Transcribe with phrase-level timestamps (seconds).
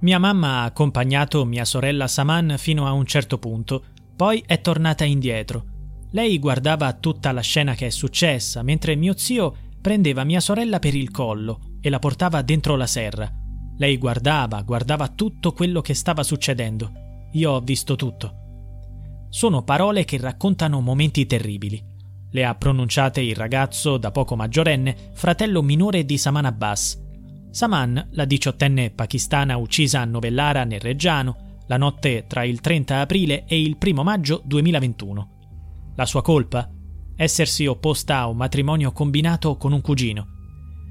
[0.00, 3.82] Mia mamma ha accompagnato mia sorella Saman fino a un certo punto,
[4.14, 5.64] poi è tornata indietro.
[6.12, 10.94] Lei guardava tutta la scena che è successa, mentre mio zio prendeva mia sorella per
[10.94, 13.28] il collo e la portava dentro la serra.
[13.76, 16.92] Lei guardava, guardava tutto quello che stava succedendo.
[17.32, 19.26] Io ho visto tutto.
[19.30, 21.84] Sono parole che raccontano momenti terribili.
[22.30, 27.07] Le ha pronunciate il ragazzo, da poco maggiorenne, fratello minore di Saman Abbas.
[27.50, 33.44] Saman, la diciottenne pakistana uccisa a Novellara nel Reggiano, la notte tra il 30 aprile
[33.46, 35.92] e il 1 maggio 2021.
[35.96, 36.70] La sua colpa?
[37.16, 40.26] Essersi opposta a un matrimonio combinato con un cugino.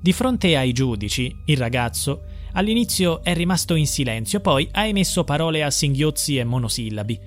[0.00, 5.62] Di fronte ai giudici, il ragazzo all'inizio è rimasto in silenzio, poi ha emesso parole
[5.62, 7.20] a singhiozzi e monosillabi.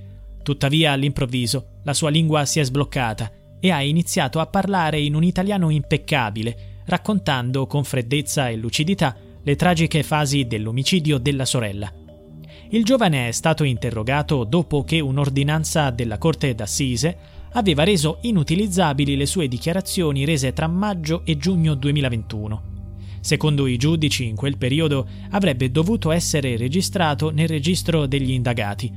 [0.43, 5.23] Tuttavia, all'improvviso, la sua lingua si è sbloccata e ha iniziato a parlare in un
[5.23, 11.93] italiano impeccabile, raccontando con freddezza e lucidità le tragiche fasi dell'omicidio della sorella.
[12.71, 17.17] Il giovane è stato interrogato dopo che un'ordinanza della Corte d'Assise
[17.51, 22.73] aveva reso inutilizzabili le sue dichiarazioni rese tra maggio e giugno 2021.
[23.21, 28.91] Secondo i giudici, in quel periodo avrebbe dovuto essere registrato nel registro degli indagati.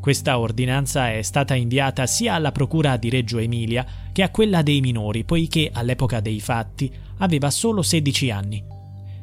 [0.00, 4.80] Questa ordinanza è stata inviata sia alla Procura di Reggio Emilia che a quella dei
[4.80, 8.78] minori, poiché all'epoca dei fatti aveva solo 16 anni.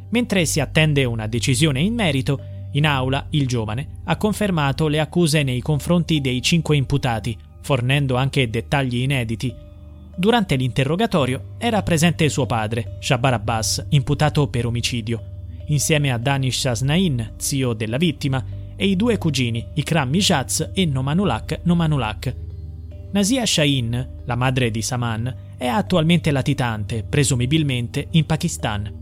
[0.10, 2.40] Mentre si attende una decisione in merito,
[2.72, 8.50] in aula il giovane ha confermato le accuse nei confronti dei cinque imputati, fornendo anche
[8.50, 9.54] dettagli inediti.
[10.16, 15.22] Durante l'interrogatorio era presente suo padre, Shabar Abbas, imputato per omicidio,
[15.68, 18.44] insieme a Danish Asnain, zio della vittima,
[18.76, 22.36] e i due cugini, Ikram Mijaz e Nomanulak Nomanulak.
[23.12, 28.97] Nasia Shahin, la madre di Saman, è attualmente latitante, presumibilmente in Pakistan.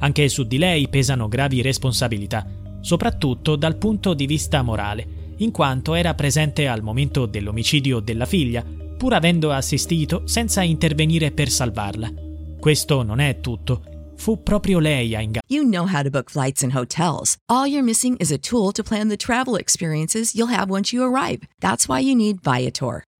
[0.00, 2.46] Anche su di lei pesano gravi responsabilità,
[2.80, 8.64] soprattutto dal punto di vista morale, in quanto era presente al momento dell'omicidio della figlia,
[8.96, 12.12] pur avendo assistito senza intervenire per salvarla.
[12.60, 13.82] Questo non è tutto.
[14.16, 15.46] Fu proprio lei a ingannare.
[15.48, 17.36] You know how to book flights and hotels.
[17.46, 21.02] All you're missing is a tool to plan the travel experiences you'll have once you
[21.02, 21.40] arrive.
[21.58, 23.04] That's why you need Viator.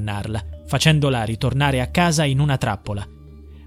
[0.00, 3.04] Ingannarla, facendola ritornare a casa in una trappola.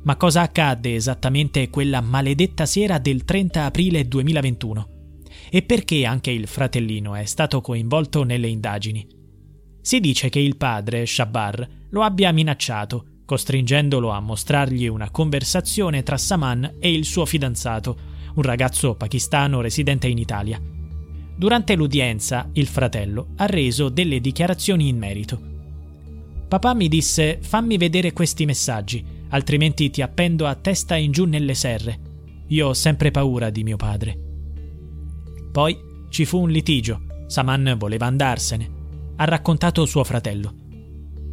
[0.03, 4.87] Ma cosa accadde esattamente quella maledetta sera del 30 aprile 2021?
[5.49, 9.05] E perché anche il fratellino è stato coinvolto nelle indagini?
[9.81, 16.17] Si dice che il padre, Shabar, lo abbia minacciato, costringendolo a mostrargli una conversazione tra
[16.17, 17.97] Saman e il suo fidanzato,
[18.35, 20.59] un ragazzo pakistano residente in Italia.
[21.35, 25.51] Durante l'udienza, il fratello ha reso delle dichiarazioni in merito.
[26.53, 31.55] Papà mi disse fammi vedere questi messaggi, altrimenti ti appendo a testa in giù nelle
[31.55, 31.99] serre.
[32.49, 34.15] Io ho sempre paura di mio padre.
[35.51, 35.75] Poi
[36.09, 37.25] ci fu un litigio.
[37.25, 38.69] Saman voleva andarsene.
[39.15, 40.53] Ha raccontato suo fratello.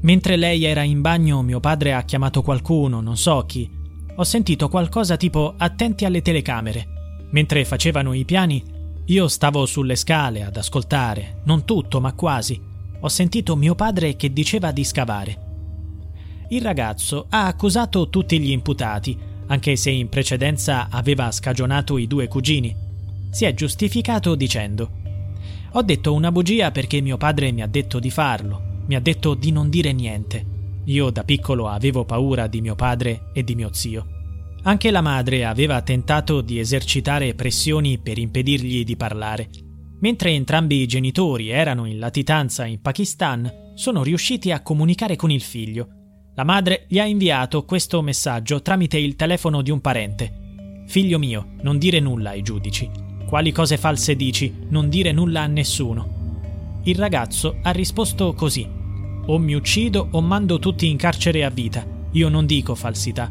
[0.01, 3.71] Mentre lei era in bagno, mio padre ha chiamato qualcuno, non so chi.
[4.17, 6.87] Ho sentito qualcosa tipo attenti alle telecamere.
[7.33, 8.65] Mentre facevano i piani,
[9.05, 12.69] io stavo sulle scale ad ascoltare, non tutto, ma quasi
[13.01, 15.49] ho sentito mio padre che diceva di scavare.
[16.51, 19.17] Il ragazzo ha accusato tutti gli imputati,
[19.47, 22.75] anche se in precedenza aveva scagionato i due cugini.
[23.31, 24.91] Si è giustificato dicendo
[25.73, 29.35] Ho detto una bugia perché mio padre mi ha detto di farlo, mi ha detto
[29.35, 30.45] di non dire niente.
[30.85, 34.07] Io da piccolo avevo paura di mio padre e di mio zio.
[34.63, 39.49] Anche la madre aveva tentato di esercitare pressioni per impedirgli di parlare,
[40.01, 45.43] Mentre entrambi i genitori erano in latitanza in Pakistan, sono riusciti a comunicare con il
[45.43, 45.89] figlio.
[46.35, 50.85] La madre gli ha inviato questo messaggio tramite il telefono di un parente.
[50.87, 52.91] Figlio mio, non dire nulla ai giudici.
[53.27, 54.53] Quali cose false dici?
[54.71, 56.81] Non dire nulla a nessuno.
[56.85, 58.67] Il ragazzo ha risposto così.
[59.27, 61.87] O mi uccido o mando tutti in carcere a vita.
[62.13, 63.31] Io non dico falsità.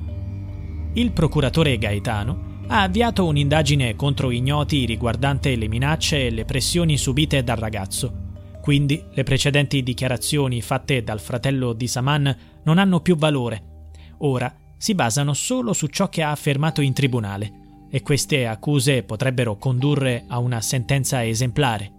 [0.93, 7.43] Il procuratore Gaetano ha avviato un'indagine contro ignoti riguardante le minacce e le pressioni subite
[7.43, 8.27] dal ragazzo.
[8.61, 13.87] Quindi le precedenti dichiarazioni fatte dal fratello di Saman non hanno più valore.
[14.19, 17.51] Ora si basano solo su ciò che ha affermato in tribunale
[17.89, 21.98] e queste accuse potrebbero condurre a una sentenza esemplare.